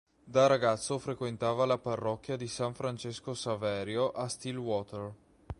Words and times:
Da 0.23 0.47
ragazzo 0.47 0.97
frequentava 0.97 1.63
la 1.67 1.77
parrocchia 1.77 2.35
di 2.35 2.47
San 2.47 2.73
Francesco 2.73 3.35
Saverio 3.35 4.09
a 4.09 4.27
Stillwater. 4.27 5.13